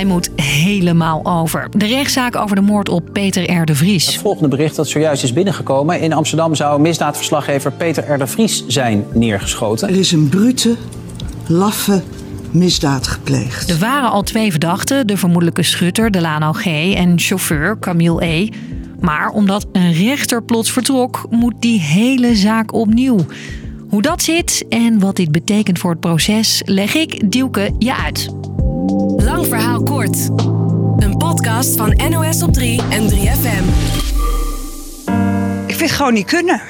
hij 0.00 0.08
moet 0.08 0.30
helemaal 0.36 1.24
over. 1.24 1.68
De 1.76 1.86
rechtszaak 1.86 2.36
over 2.36 2.56
de 2.56 2.62
moord 2.62 2.88
op 2.88 3.08
Peter 3.12 3.52
R. 3.52 3.64
de 3.64 3.74
Vries. 3.74 4.06
Het 4.06 4.16
volgende 4.16 4.48
bericht 4.48 4.76
dat 4.76 4.88
zojuist 4.88 5.22
is 5.22 5.32
binnengekomen. 5.32 6.00
In 6.00 6.12
Amsterdam 6.12 6.54
zou 6.54 6.80
misdaadverslaggever 6.80 7.72
Peter 7.72 8.12
R. 8.12 8.18
de 8.18 8.26
Vries 8.26 8.66
zijn 8.66 9.04
neergeschoten. 9.12 9.88
Er 9.88 9.98
is 9.98 10.12
een 10.12 10.28
brute, 10.28 10.76
laffe 11.46 12.02
misdaad 12.50 13.06
gepleegd. 13.06 13.70
Er 13.70 13.78
waren 13.78 14.10
al 14.10 14.22
twee 14.22 14.50
verdachten, 14.50 15.06
de 15.06 15.16
vermoedelijke 15.16 15.62
schutter 15.62 16.10
Delano 16.10 16.52
G. 16.52 16.66
en 16.94 17.18
chauffeur 17.18 17.78
Camille 17.78 18.24
E. 18.24 18.48
Maar 19.00 19.28
omdat 19.28 19.66
een 19.72 19.92
rechter 19.92 20.42
plots 20.42 20.72
vertrok, 20.72 21.26
moet 21.30 21.54
die 21.58 21.80
hele 21.80 22.34
zaak 22.34 22.74
opnieuw. 22.74 23.18
Hoe 23.88 24.02
dat 24.02 24.22
zit 24.22 24.64
en 24.68 24.98
wat 24.98 25.16
dit 25.16 25.32
betekent 25.32 25.78
voor 25.78 25.90
het 25.90 26.00
proces, 26.00 26.62
leg 26.64 26.94
ik 26.94 27.30
Dielke 27.30 27.70
je 27.78 27.96
uit. 27.96 28.28
Verhaal 29.50 29.82
kort. 29.82 30.28
Een 30.96 31.16
podcast 31.18 31.76
van 31.76 32.00
NOS 32.10 32.42
op 32.42 32.52
3 32.52 32.80
en 32.90 33.10
3FM. 33.10 33.64
Ik 35.66 35.74
vind 35.76 35.80
het 35.80 35.90
gewoon 35.90 36.12
niet 36.12 36.26
kunnen. 36.26 36.60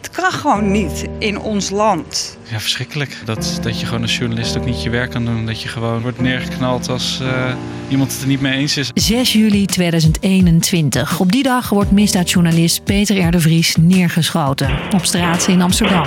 Het 0.00 0.10
kan 0.10 0.32
gewoon 0.32 0.70
niet 0.70 1.04
in 1.18 1.40
ons 1.40 1.70
land. 1.70 2.38
Ja, 2.50 2.60
verschrikkelijk. 2.60 3.16
Dat, 3.24 3.58
dat 3.62 3.80
je 3.80 3.86
gewoon 3.86 4.02
als 4.02 4.16
journalist 4.16 4.56
ook 4.56 4.64
niet 4.64 4.82
je 4.82 4.90
werk 4.90 5.10
kan 5.10 5.24
doen. 5.24 5.46
Dat 5.46 5.62
je 5.62 5.68
gewoon 5.68 6.02
wordt 6.02 6.20
neergeknald 6.20 6.88
als 6.88 7.18
uh, 7.22 7.54
iemand 7.88 8.12
het 8.12 8.20
er 8.20 8.26
niet 8.26 8.40
mee 8.40 8.58
eens 8.58 8.76
is. 8.76 8.90
6 8.94 9.32
juli 9.32 9.66
2021. 9.66 11.20
Op 11.20 11.32
die 11.32 11.42
dag 11.42 11.68
wordt 11.68 11.90
misdaadjournalist 11.90 12.84
Peter 12.84 13.26
R. 13.26 13.30
de 13.30 13.40
Vries 13.40 13.76
neergeschoten. 13.76 14.70
Op 14.90 15.04
straat 15.04 15.46
in 15.46 15.62
Amsterdam. 15.62 16.06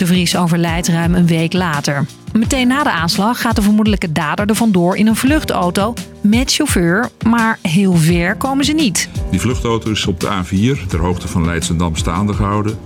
De 0.00 0.06
Vries 0.06 0.36
overlijdt 0.36 0.88
ruim 0.88 1.14
een 1.14 1.26
week 1.26 1.52
later. 1.52 2.06
Meteen 2.32 2.68
na 2.68 2.82
de 2.82 2.90
aanslag 2.90 3.40
gaat 3.40 3.56
de 3.56 3.62
vermoedelijke 3.62 4.12
dader 4.12 4.46
er 4.46 4.54
vandoor 4.54 4.96
in 4.96 5.06
een 5.06 5.16
vluchtauto 5.16 5.94
met 6.20 6.52
chauffeur, 6.52 7.10
maar 7.26 7.58
heel 7.62 7.94
ver 7.94 8.36
komen 8.36 8.64
ze 8.64 8.72
niet. 8.72 9.08
Die 9.30 9.40
vluchtauto 9.40 9.90
is 9.90 10.06
op 10.06 10.20
de 10.20 10.26
A4 10.26 10.86
ter 10.86 10.98
hoogte 10.98 11.28
van 11.28 11.44
Leidsendam 11.44 11.96
staande 11.96 12.32
gehouden. 12.32 12.78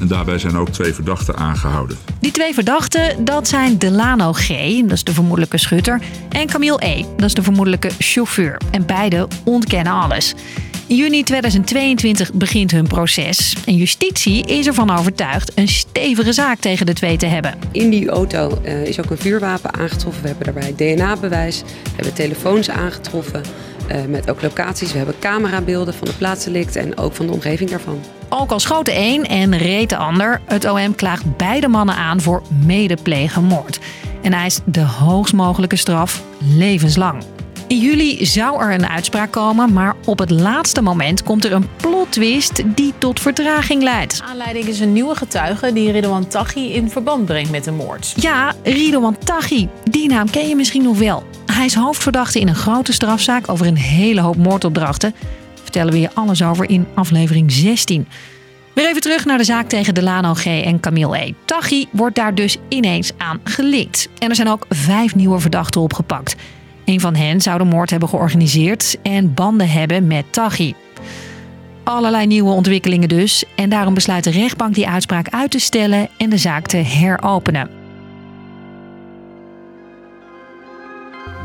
En 0.00 0.06
daarbij 0.06 0.38
zijn 0.38 0.56
ook 0.56 0.68
twee 0.68 0.94
verdachten 0.94 1.36
aangehouden. 1.36 1.96
Die 2.20 2.32
twee 2.32 2.54
verdachten, 2.54 3.24
dat 3.24 3.48
zijn 3.48 3.78
Delano 3.78 4.32
G, 4.32 4.48
dat 4.82 4.92
is 4.92 5.04
de 5.04 5.12
vermoedelijke 5.12 5.58
schutter, 5.58 6.00
en 6.28 6.46
Camille 6.46 6.86
E, 6.86 7.04
dat 7.16 7.26
is 7.26 7.34
de 7.34 7.42
vermoedelijke 7.42 7.90
chauffeur. 7.98 8.60
En 8.70 8.86
beide 8.86 9.28
ontkennen 9.44 9.92
alles. 9.92 10.34
Juni 10.96 11.22
2022 11.22 12.32
begint 12.32 12.70
hun 12.70 12.86
proces. 12.86 13.56
En 13.66 13.76
justitie 13.76 14.46
is 14.46 14.66
ervan 14.66 14.90
overtuigd 14.98 15.52
een 15.54 15.68
stevige 15.68 16.32
zaak 16.32 16.58
tegen 16.58 16.86
de 16.86 16.92
twee 16.92 17.16
te 17.16 17.26
hebben. 17.26 17.54
In 17.72 17.90
die 17.90 18.08
auto 18.08 18.58
uh, 18.64 18.84
is 18.84 19.00
ook 19.00 19.10
een 19.10 19.18
vuurwapen 19.18 19.74
aangetroffen. 19.74 20.22
We 20.22 20.28
hebben 20.28 20.54
daarbij 20.54 20.94
DNA-bewijs. 20.96 21.62
We 21.62 21.90
hebben 21.94 22.14
telefoons 22.14 22.70
aangetroffen. 22.70 23.42
Uh, 23.90 23.96
met 24.08 24.30
ook 24.30 24.42
locaties. 24.42 24.92
We 24.92 24.96
hebben 24.96 25.18
camerabeelden 25.18 25.94
van 25.94 26.06
de 26.06 26.14
plaatsdelict 26.14 26.76
en 26.76 26.98
ook 26.98 27.14
van 27.14 27.26
de 27.26 27.32
omgeving 27.32 27.70
daarvan. 27.70 28.00
Ook 28.28 28.50
al 28.50 28.60
schoot 28.60 28.84
de 28.84 28.96
een 28.96 29.26
en 29.26 29.58
reed 29.58 29.88
de 29.88 29.96
ander, 29.96 30.40
het 30.46 30.64
OM 30.70 30.94
klaagt 30.94 31.36
beide 31.36 31.68
mannen 31.68 31.94
aan 31.94 32.20
voor 32.20 32.42
medeplegen 32.66 33.44
moord. 33.44 33.78
En 34.22 34.32
eist 34.32 34.60
de 34.64 34.84
hoogst 34.84 35.32
mogelijke 35.32 35.76
straf 35.76 36.22
levenslang. 36.38 37.22
In 37.70 37.78
juli 37.78 38.26
zou 38.26 38.62
er 38.62 38.72
een 38.72 38.88
uitspraak 38.88 39.30
komen, 39.30 39.72
maar 39.72 39.94
op 40.04 40.18
het 40.18 40.30
laatste 40.30 40.82
moment 40.82 41.22
komt 41.22 41.44
er 41.44 41.52
een 41.52 41.68
plot 41.76 42.12
twist 42.12 42.62
die 42.74 42.92
tot 42.98 43.20
vertraging 43.20 43.82
leidt. 43.82 44.22
Aanleiding 44.24 44.64
is 44.64 44.80
een 44.80 44.92
nieuwe 44.92 45.14
getuige 45.14 45.72
die 45.72 45.90
Ridouan 45.90 46.26
Taghi 46.26 46.72
in 46.72 46.90
verband 46.90 47.24
brengt 47.24 47.50
met 47.50 47.64
de 47.64 47.70
moord. 47.70 48.12
Ja, 48.16 48.54
Ridouan 48.62 49.18
Taghi. 49.18 49.68
Die 49.84 50.08
naam 50.08 50.30
ken 50.30 50.48
je 50.48 50.56
misschien 50.56 50.82
nog 50.82 50.98
wel. 50.98 51.22
Hij 51.46 51.64
is 51.64 51.74
hoofdverdachte 51.74 52.40
in 52.40 52.48
een 52.48 52.54
grote 52.54 52.92
strafzaak 52.92 53.48
over 53.48 53.66
een 53.66 53.76
hele 53.76 54.20
hoop 54.20 54.36
moordopdrachten. 54.36 55.14
vertellen 55.62 55.92
we 55.92 56.00
je 56.00 56.14
alles 56.14 56.42
over 56.42 56.70
in 56.70 56.86
aflevering 56.94 57.52
16. 57.52 58.08
Weer 58.72 58.88
even 58.88 59.00
terug 59.00 59.24
naar 59.24 59.38
de 59.38 59.44
zaak 59.44 59.68
tegen 59.68 59.94
Delano 59.94 60.34
G. 60.34 60.44
en 60.44 60.80
Camille 60.80 61.18
E. 61.18 61.32
Taghi 61.44 61.86
wordt 61.90 62.16
daar 62.16 62.34
dus 62.34 62.56
ineens 62.68 63.12
aan 63.16 63.40
gelikt. 63.44 64.08
En 64.18 64.28
er 64.28 64.34
zijn 64.34 64.48
ook 64.48 64.66
vijf 64.68 65.14
nieuwe 65.14 65.40
verdachten 65.40 65.80
opgepakt. 65.80 66.36
Een 66.90 67.00
van 67.00 67.14
hen 67.14 67.40
zou 67.40 67.58
de 67.58 67.64
moord 67.64 67.90
hebben 67.90 68.08
georganiseerd 68.08 68.96
en 69.02 69.34
banden 69.34 69.70
hebben 69.70 70.06
met 70.06 70.24
Taghi. 70.30 70.74
Allerlei 71.84 72.26
nieuwe 72.26 72.50
ontwikkelingen 72.50 73.08
dus. 73.08 73.44
En 73.56 73.68
daarom 73.68 73.94
besluit 73.94 74.24
de 74.24 74.30
rechtbank 74.30 74.74
die 74.74 74.88
uitspraak 74.88 75.28
uit 75.28 75.50
te 75.50 75.58
stellen 75.58 76.08
en 76.16 76.30
de 76.30 76.36
zaak 76.36 76.66
te 76.66 76.76
heropenen. 76.76 77.79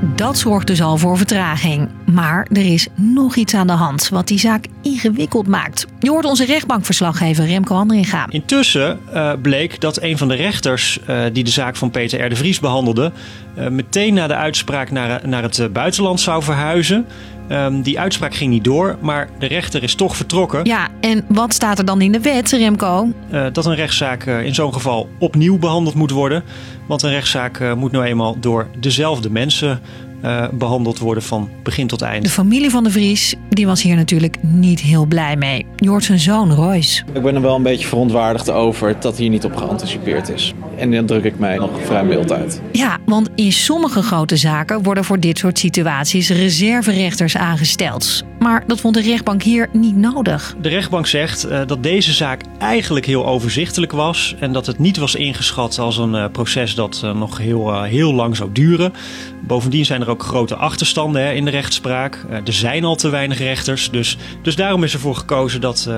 Dat 0.01 0.37
zorgt 0.37 0.67
dus 0.67 0.81
al 0.81 0.97
voor 0.97 1.17
vertraging. 1.17 1.89
Maar 2.11 2.47
er 2.51 2.73
is 2.73 2.87
nog 2.95 3.35
iets 3.35 3.53
aan 3.53 3.67
de 3.67 3.73
hand 3.73 4.09
wat 4.09 4.27
die 4.27 4.39
zaak 4.39 4.65
ingewikkeld 4.81 5.47
maakt. 5.47 5.85
Je 5.99 6.09
hoort 6.09 6.25
onze 6.25 6.45
rechtbankverslaggever 6.45 7.45
Remco 7.45 7.75
Andringa. 7.75 8.25
Intussen 8.29 8.99
uh, 9.13 9.33
bleek 9.41 9.81
dat 9.81 10.01
een 10.01 10.17
van 10.17 10.27
de 10.27 10.35
rechters 10.35 10.99
uh, 11.09 11.23
die 11.33 11.43
de 11.43 11.49
zaak 11.49 11.75
van 11.75 11.91
Peter 11.91 12.25
R. 12.25 12.29
de 12.29 12.35
Vries 12.35 12.59
behandelde... 12.59 13.11
Uh, 13.57 13.67
meteen 13.67 14.13
na 14.13 14.27
de 14.27 14.35
uitspraak 14.35 14.91
naar, 14.91 15.27
naar 15.27 15.43
het 15.43 15.73
buitenland 15.73 16.19
zou 16.19 16.43
verhuizen. 16.43 17.05
Um, 17.49 17.81
die 17.81 17.99
uitspraak 17.99 18.35
ging 18.35 18.51
niet 18.51 18.63
door, 18.63 18.97
maar 19.01 19.29
de 19.39 19.45
rechter 19.45 19.83
is 19.83 19.95
toch 19.95 20.15
vertrokken. 20.15 20.65
Ja, 20.65 20.87
en 21.01 21.25
wat 21.27 21.53
staat 21.53 21.79
er 21.79 21.85
dan 21.85 22.01
in 22.01 22.11
de 22.11 22.19
wet, 22.19 22.51
Remco? 22.51 23.11
dat 23.51 23.65
een 23.65 23.75
rechtszaak 23.75 24.25
in 24.25 24.55
zo'n 24.55 24.73
geval 24.73 25.09
opnieuw 25.19 25.57
behandeld 25.57 25.95
moet 25.95 26.11
worden. 26.11 26.43
Want 26.87 27.01
een 27.01 27.09
rechtszaak 27.09 27.75
moet 27.75 27.91
nou 27.91 28.05
eenmaal 28.05 28.39
door 28.39 28.67
dezelfde 28.79 29.29
mensen 29.29 29.81
uh, 30.25 30.47
behandeld 30.51 30.99
worden 30.99 31.23
van 31.23 31.49
begin 31.63 31.87
tot 31.87 32.01
eind. 32.01 32.23
De 32.23 32.29
familie 32.29 32.69
van 32.69 32.83
de 32.83 32.91
Vries 32.91 33.35
die 33.49 33.65
was 33.65 33.81
hier 33.81 33.95
natuurlijk 33.95 34.37
niet 34.41 34.79
heel 34.79 35.05
blij 35.05 35.35
mee. 35.35 35.65
Je 35.75 35.89
hoort 35.89 36.03
zijn 36.03 36.19
zoon 36.19 36.53
Royce. 36.53 37.03
Ik 37.13 37.21
ben 37.21 37.35
er 37.35 37.41
wel 37.41 37.55
een 37.55 37.63
beetje 37.63 37.87
verontwaardigd 37.87 38.49
over 38.51 38.95
dat 38.99 39.17
hier 39.17 39.29
niet 39.29 39.45
op 39.45 39.55
geanticipeerd 39.55 40.29
is. 40.29 40.53
En 40.77 40.91
dan 40.91 41.05
druk 41.05 41.23
ik 41.23 41.39
mij 41.39 41.57
nog 41.57 41.69
vrij 41.83 42.03
mild 42.03 42.31
uit. 42.31 42.61
Ja, 42.71 42.97
want 43.05 43.29
in 43.35 43.51
sommige 43.51 44.01
grote 44.01 44.37
zaken 44.37 44.83
worden 44.83 45.03
voor 45.03 45.19
dit 45.19 45.37
soort 45.37 45.59
situaties 45.59 46.29
reserverechters 46.29 47.37
aangesteld. 47.37 48.23
Maar 48.39 48.63
dat 48.67 48.79
vond 48.79 48.95
de 48.95 49.01
rechtbank 49.01 49.43
hier 49.43 49.69
niet 49.71 49.95
nodig. 49.95 50.55
De 50.61 50.69
rechtbank 50.69 51.07
zegt 51.07 51.45
uh, 51.45 51.61
dat 51.65 51.83
deze 51.83 52.13
zaak 52.13 52.41
eigenlijk 52.59 53.05
heel 53.05 53.25
overzichtelijk 53.25 53.91
was 53.91 54.35
en 54.39 54.53
dat 54.53 54.65
het 54.65 54.79
niet 54.79 54.97
was 54.97 55.15
ingeschat 55.15 55.79
als 55.79 55.97
een 55.97 56.13
uh, 56.13 56.25
proces 56.31 56.75
dat 56.75 57.01
uh, 57.05 57.15
nog 57.15 57.37
heel, 57.37 57.83
heel 57.83 58.13
lang 58.13 58.35
zou 58.35 58.49
duren. 58.53 58.93
Bovendien 59.41 59.85
zijn 59.85 60.01
er 60.01 60.09
ook 60.09 60.23
grote 60.23 60.55
achterstanden 60.55 61.21
hè, 61.21 61.31
in 61.31 61.45
de 61.45 61.51
rechtspraak. 61.51 62.25
er 62.29 62.53
zijn 62.53 62.83
al 62.83 62.95
te 62.95 63.09
weinig 63.09 63.37
rechters, 63.37 63.91
dus, 63.91 64.17
dus 64.41 64.55
daarom 64.55 64.83
is 64.83 64.93
ervoor 64.93 65.15
gekozen 65.15 65.61
dat 65.61 65.89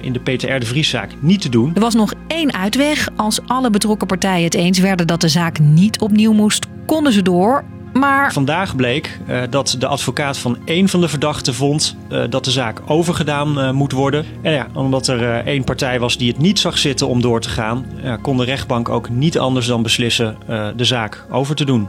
in 0.00 0.12
de 0.12 0.20
PTR 0.20 0.58
de 0.58 0.66
Vrieszaak 0.66 1.10
niet 1.20 1.40
te 1.40 1.48
doen. 1.48 1.70
Er 1.74 1.80
was 1.80 1.94
nog 1.94 2.12
één 2.26 2.54
uitweg. 2.54 3.08
Als 3.16 3.40
alle 3.46 3.70
betrokken 3.70 4.06
partijen 4.06 4.17
het 4.26 4.54
eens 4.54 4.78
werden 4.78 5.06
dat 5.06 5.20
de 5.20 5.28
zaak 5.28 5.58
niet 5.58 6.00
opnieuw 6.00 6.32
moest, 6.32 6.66
konden 6.86 7.12
ze 7.12 7.22
door. 7.22 7.64
Maar... 7.92 8.32
Vandaag 8.32 8.76
bleek 8.76 9.18
uh, 9.28 9.42
dat 9.50 9.76
de 9.78 9.86
advocaat 9.86 10.38
van 10.38 10.58
één 10.64 10.88
van 10.88 11.00
de 11.00 11.08
verdachten 11.08 11.54
vond 11.54 11.96
uh, 12.10 12.24
dat 12.30 12.44
de 12.44 12.50
zaak 12.50 12.80
overgedaan 12.86 13.58
uh, 13.58 13.70
moet 13.70 13.92
worden. 13.92 14.24
En 14.42 14.52
ja, 14.52 14.66
omdat 14.74 15.06
er 15.06 15.46
één 15.46 15.64
partij 15.64 16.00
was 16.00 16.18
die 16.18 16.28
het 16.28 16.38
niet 16.38 16.58
zag 16.58 16.78
zitten 16.78 17.08
om 17.08 17.20
door 17.20 17.40
te 17.40 17.48
gaan, 17.48 17.86
kon 18.22 18.36
de 18.36 18.44
rechtbank 18.44 18.88
ook 18.88 19.08
niet 19.08 19.38
anders 19.38 19.66
dan 19.66 19.82
beslissen 19.82 20.36
de 20.76 20.84
zaak 20.84 21.24
over 21.30 21.54
te 21.54 21.64
doen. 21.64 21.88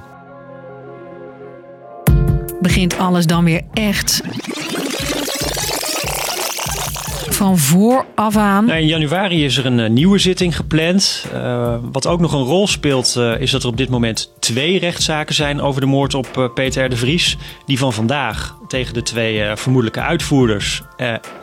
Begint 2.61 2.97
alles 2.97 3.25
dan 3.25 3.43
weer 3.43 3.61
echt 3.73 4.21
van 7.39 7.57
vooraf 7.57 8.37
aan. 8.37 8.65
Nou, 8.65 8.79
in 8.79 8.87
januari 8.87 9.45
is 9.45 9.57
er 9.57 9.65
een 9.65 9.79
uh, 9.79 9.89
nieuwe 9.89 10.17
zitting 10.17 10.55
gepland. 10.55 11.25
Uh, 11.33 11.75
wat 11.91 12.07
ook 12.07 12.19
nog 12.19 12.33
een 12.33 12.43
rol 12.43 12.67
speelt, 12.67 13.15
uh, 13.17 13.41
is 13.41 13.51
dat 13.51 13.63
er 13.63 13.69
op 13.69 13.77
dit 13.77 13.89
moment 13.89 14.31
twee 14.39 14.79
rechtszaken 14.79 15.35
zijn 15.35 15.61
over 15.61 15.81
de 15.81 15.87
moord 15.87 16.13
op 16.13 16.51
Peter 16.53 16.85
R. 16.85 16.89
de 16.89 16.95
Vries. 16.95 17.37
Die 17.65 17.77
van 17.77 17.93
vandaag 17.93 18.57
tegen 18.67 18.93
de 18.93 19.01
twee 19.01 19.55
vermoedelijke 19.55 20.01
uitvoerders. 20.01 20.81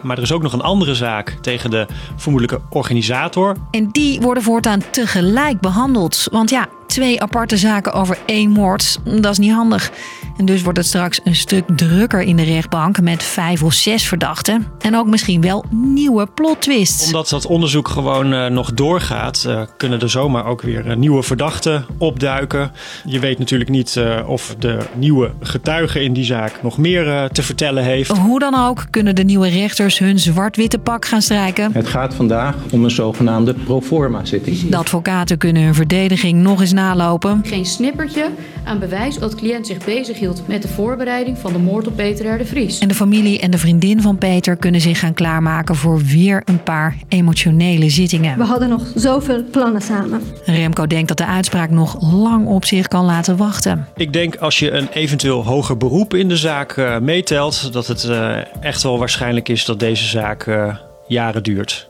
maar 0.02 0.16
er 0.16 0.22
is 0.22 0.32
ook 0.32 0.42
nog 0.42 0.52
een 0.52 0.60
andere 0.60 0.94
zaak 0.94 1.36
tegen 1.40 1.70
de 1.70 1.86
vermoedelijke 2.16 2.66
organisator. 2.70 3.56
En 3.70 3.88
die 3.92 4.20
worden 4.20 4.42
voortaan 4.42 4.82
tegelijk 4.90 5.60
behandeld. 5.60 6.28
Want 6.30 6.50
ja, 6.50 6.68
twee 6.86 7.22
aparte 7.22 7.56
zaken 7.56 7.92
over 7.92 8.18
één 8.26 8.50
moord, 8.50 8.98
dat 9.04 9.32
is 9.32 9.38
niet 9.38 9.52
handig. 9.52 9.90
En 10.36 10.44
dus 10.44 10.62
wordt 10.62 10.78
het 10.78 10.86
straks 10.86 11.20
een 11.24 11.34
stuk 11.34 11.64
drukker 11.76 12.20
in 12.20 12.36
de 12.36 12.42
rechtbank 12.42 13.00
met 13.00 13.22
vijf 13.22 13.62
of 13.62 13.72
zes 13.72 14.04
verdachten. 14.04 14.66
En 14.80 14.96
ook 14.96 15.06
misschien 15.06 15.40
wel 15.40 15.64
nieuwe 15.70 16.26
plot 16.34 16.60
twists. 16.60 17.06
Omdat 17.06 17.28
dat 17.28 17.46
onderzoek 17.46 17.88
gewoon 17.88 18.32
uh, 18.32 18.46
nog 18.46 18.72
doorgaat, 18.74 19.44
uh, 19.48 19.62
kunnen 19.76 20.00
er 20.00 20.10
zomaar 20.10 20.46
ook 20.46 20.62
weer 20.62 20.86
uh, 20.86 20.96
nieuwe 20.96 21.22
verdachten 21.22 21.86
opduiken. 21.98 22.72
Je 23.04 23.18
weet 23.18 23.38
natuurlijk 23.38 23.70
niet 23.70 24.00
of 24.26 24.54
de 24.58 24.78
nieuwe 24.94 25.30
getuige 25.40 26.02
in 26.02 26.12
die 26.12 26.24
zaak 26.24 26.62
nog 26.62 26.78
meer 26.78 27.28
te 27.32 27.42
vertellen 27.42 27.84
heeft. 27.84 28.16
Hoe 28.16 28.38
dan 28.38 28.54
ook 28.54 28.86
kunnen 28.90 29.14
de 29.14 29.24
nieuwe 29.24 29.48
rechters 29.48 29.98
hun 29.98 30.18
zwart-witte 30.18 30.78
pak 30.78 31.04
gaan 31.04 31.22
strijken. 31.22 31.72
Het 31.72 31.86
gaat 31.86 32.14
vandaag 32.14 32.54
om 32.70 32.84
een 32.84 32.90
zogenaamde 32.90 33.54
proforma-zitting. 33.54 34.68
De 34.68 34.76
advocaten 34.76 35.38
kunnen 35.38 35.62
hun 35.62 35.74
verdediging 35.74 36.42
nog 36.42 36.60
eens 36.60 36.72
nalopen. 36.72 37.40
Geen 37.44 37.66
snippertje 37.66 38.30
aan 38.64 38.78
bewijs 38.78 39.18
dat 39.18 39.30
de 39.30 39.36
cliënt 39.36 39.66
zich 39.66 39.78
bezighield 40.26 40.48
met 40.48 40.62
de 40.62 40.68
voorbereiding 40.68 41.38
van 41.38 41.52
de 41.52 41.58
moord 41.58 41.86
op 41.86 41.96
Peter 41.96 42.34
R. 42.34 42.38
de 42.38 42.44
Vries. 42.44 42.78
En 42.78 42.88
de 42.88 42.94
familie 42.94 43.40
en 43.40 43.50
de 43.50 43.58
vriendin 43.58 44.00
van 44.00 44.18
Peter 44.18 44.56
kunnen 44.56 44.80
zich 44.80 44.98
gaan 44.98 45.14
klaarmaken 45.14 45.76
voor 45.76 46.00
weer 46.00 46.42
een 46.44 46.62
paar 46.62 46.96
emotionele 47.08 47.90
zittingen. 47.90 48.38
We 48.38 48.44
hadden 48.44 48.68
nog 48.68 48.82
zoveel 48.94 49.44
plannen 49.50 49.82
samen. 49.82 50.22
Remco 50.44 50.86
denkt 50.86 51.08
dat 51.08 51.16
de 51.16 51.26
uitspraak 51.26 51.70
nog 51.70 52.12
lang 52.12 52.46
op 52.46 52.64
zich 52.64 52.88
kan 52.88 53.04
laten 53.04 53.36
wachten. 53.36 53.86
Ik 53.96 54.12
denk 54.12 54.36
als 54.36 54.58
je 54.58 54.70
een 54.70 54.88
eventueel 54.88 55.44
hoger 55.44 55.76
beroep 55.76 56.14
in 56.14 56.28
de 56.28 56.36
zaak 56.36 56.76
uh, 56.76 56.98
meetelt, 56.98 57.72
dat 57.72 57.86
het 57.86 58.04
uh, 58.04 58.64
echt 58.64 58.82
wel 58.82 58.98
waarschijnlijk 58.98 59.48
is 59.48 59.64
dat 59.64 59.80
deze 59.80 60.06
zaak 60.06 60.46
uh, 60.46 60.76
jaren 61.06 61.42
duurt. 61.42 61.88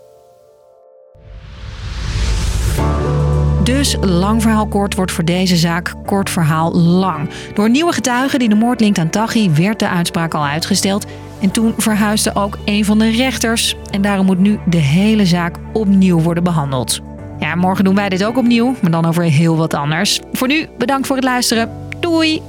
Dus 3.66 3.96
lang 4.00 4.42
verhaal 4.42 4.66
kort 4.66 4.94
wordt 4.94 5.12
voor 5.12 5.24
deze 5.24 5.56
zaak 5.56 5.94
kort 6.04 6.30
verhaal 6.30 6.72
lang. 6.74 7.28
Door 7.54 7.70
nieuwe 7.70 7.92
getuigen 7.92 8.38
die 8.38 8.48
de 8.48 8.54
moord 8.54 8.80
linkt 8.80 8.98
aan 8.98 9.10
Taghi 9.10 9.50
werd 9.50 9.78
de 9.78 9.88
uitspraak 9.88 10.34
al 10.34 10.44
uitgesteld. 10.44 11.06
En 11.40 11.50
toen 11.50 11.74
verhuisde 11.76 12.34
ook 12.34 12.58
een 12.64 12.84
van 12.84 12.98
de 12.98 13.10
rechters. 13.10 13.76
En 13.90 14.02
daarom 14.02 14.26
moet 14.26 14.38
nu 14.38 14.58
de 14.66 14.76
hele 14.76 15.26
zaak 15.26 15.56
opnieuw 15.72 16.20
worden 16.20 16.44
behandeld. 16.44 17.00
Ja, 17.38 17.54
morgen 17.54 17.84
doen 17.84 17.94
wij 17.94 18.08
dit 18.08 18.24
ook 18.24 18.36
opnieuw, 18.36 18.74
maar 18.82 18.90
dan 18.90 19.06
over 19.06 19.22
heel 19.22 19.56
wat 19.56 19.74
anders. 19.74 20.20
Voor 20.32 20.48
nu, 20.48 20.68
bedankt 20.78 21.06
voor 21.06 21.16
het 21.16 21.24
luisteren. 21.24 21.70
Doei! 22.00 22.42